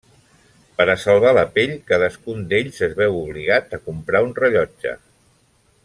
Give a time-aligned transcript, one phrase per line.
[0.77, 4.97] Per a salvar la pell, cadascun d'ells es veu obligat a comprar un rellotge.